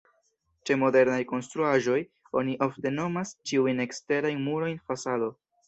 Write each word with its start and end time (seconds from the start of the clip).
Ĉe 0.69 0.77
modernaj 0.83 1.19
konstruaĵoj 1.31 1.99
oni 2.43 2.57
ofte 2.69 2.95
nomas 2.97 3.37
ĉiujn 3.51 3.87
eksterajn 3.87 4.43
murojn 4.51 4.85
fasado. 4.91 5.33